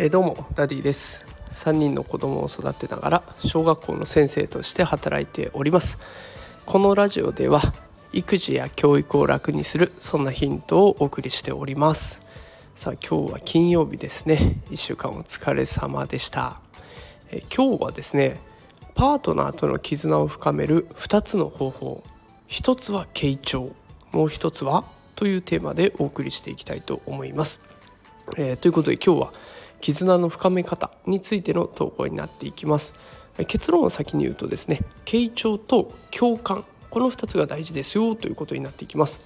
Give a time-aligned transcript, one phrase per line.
[0.00, 1.24] えー、どうもダディです。
[1.50, 5.98] 3人の子供を育てながら小学校の先生として働いております。
[6.66, 7.74] このラジオでは
[8.12, 12.22] 育児や教育を楽にするそんなヒントをお送りしております。
[12.76, 14.60] さあ今日は金曜日ですね。
[14.70, 16.60] 1週間お疲れ様でした。
[17.32, 18.40] え今日はですね
[18.94, 22.04] パートナーとの絆を深める2つの方法。
[22.48, 23.72] 1つは傾聴。
[24.12, 24.84] もう1つは
[25.18, 27.60] というテーマでお送りしていきたいと思います、
[28.36, 29.32] えー、ということで今日は
[29.80, 32.94] 絆の深め方についての投稿になっていきます。
[33.46, 36.64] 結論を先に言うとですね傾聴と共感。
[36.90, 39.20] この2つが大事ですよということになっていきます。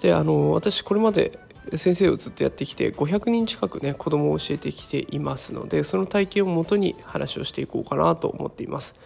[0.00, 1.38] であの私これまで
[1.76, 8.96] 先生をずっとやってきて500人近くね子供を教えてきていますのでその体験をもとに話をしていこうかなと思っています。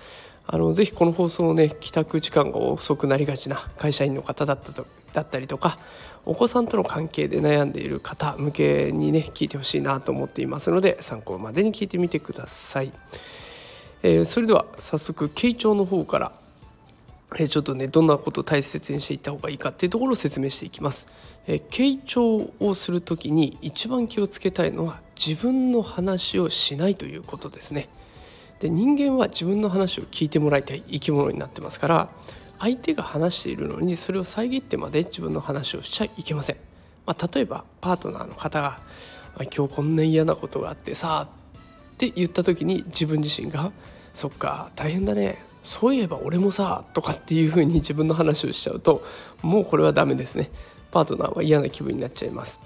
[0.46, 5.78] あのぜひこの放送をね帰宅時間が遅くなりがちな会社員の方だったとだったりとか
[6.26, 12.92] お子さんとの関係で悩んでいる方向けにね聞いてほしいなと思っていますので参考までに聞いてみてください、
[14.02, 16.32] えー、それでは早速傾聴の方から
[17.36, 21.06] えちょっとねどんなことを大切にしていった方がいいかっていうところを説明していきます。
[21.46, 27.88] え傾聴をする時に一番気をつけたいのは自分の話をしないということですね。
[28.60, 32.08] で人間は自分の話を聞いてもらいたい生き物になってますから
[32.58, 36.56] 相手が話しているのにそれを遮ってまで自分の話をしちゃいけません。
[37.06, 38.80] まあ、例えばパートナーの方が
[39.54, 41.28] 「今日こんな嫌なことがあってさ」
[41.94, 43.72] って言った時に自分自身が
[44.14, 49.04] 「そっか大変だねそういえば俺もさ」とかっていうふうに自分の話をしちゃうと
[49.42, 50.50] もうこれはダメですね。
[50.90, 52.60] パートナーは嫌な気分になっちゃいます。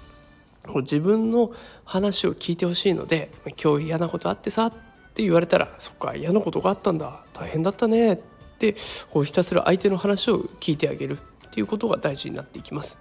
[0.75, 1.51] 自分の
[1.83, 4.71] 話を聞いてほしいので「今日嫌なことあってさ」っ
[5.13, 8.19] て言われたら「そっか嫌なことがあったんだ大変だったね」っ
[8.59, 8.75] て
[9.09, 12.97] こうひたすら相手の話を聞いてあげるっていうことが大事になっていきます。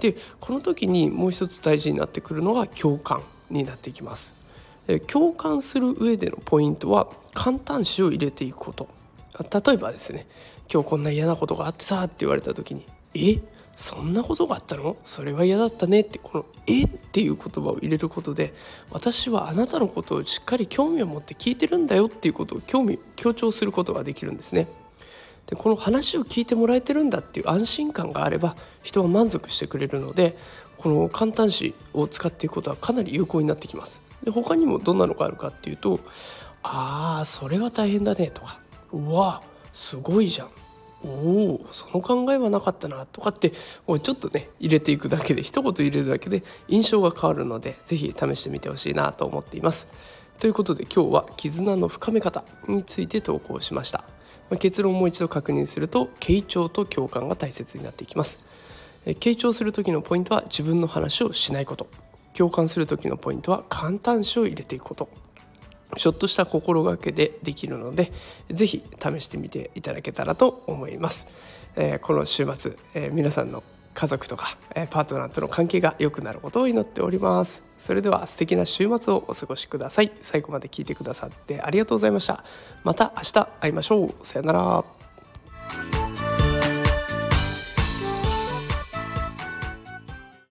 [0.00, 4.34] でこの時にもう一つ大事になってくるのが共感になっていきます。
[5.08, 8.88] 共感する上でのポイントは簡単詞を入れていくこと
[9.66, 10.26] 例えばですね
[10.72, 13.40] 「今日こんな嫌なことがあってさ」って言われた時に「え
[13.76, 14.96] そんなことがあったの？
[15.04, 16.84] それは嫌だったねってこの「え？
[16.84, 18.54] っ?」ていう言葉を入れることで
[18.90, 24.68] 私はあなたのことをしっかり興味を持って聞いてるんだよっていうことを興味強調することができるんですね。
[25.46, 30.36] でこの話を聞いてもらえてるんだっていう安心感があれば人は満足してくれるので
[30.76, 34.00] この簡単詞を使っていくことはかなり有効になってきます。
[34.24, 36.00] で他にもどんなのがあるかっていうと
[36.62, 38.58] 「ああそれは大変だね」とか
[38.92, 39.42] 「うわ
[39.72, 40.48] すごいじゃん」
[41.04, 49.86] おおその考えはなかったなとかってちょっとね入れていくだけで一言入れるだけで印象が変わるので是非試してみてほしいなと思っています。
[50.40, 54.04] ということで今日は絆の深め方について投稿しました。
[54.50, 58.38] ま結論をもう一度確認すると傾聴と共感が大切になっていきます。
[59.06, 61.86] 傾聴する時のポイントは自分の話をしないこと。
[62.34, 65.08] 共感する時のポイントは簡単詞を入れていくこと。
[65.96, 68.12] ちょっとした心がけでできるので
[68.50, 71.26] 是非試してみていただけたらと思います、
[71.76, 73.62] え、この週末、え、皆さんの
[73.96, 77.64] 家族とか、えー、パートナーとの関係が良くなることを祈っております。
[77.78, 80.12] それでは素敵な週末をお過ごしください。
[80.20, 82.44] 最後まで聞いてくださってありがとうございました。
[82.84, 84.14] また明日会いましょう。
[84.22, 84.95] さよなら。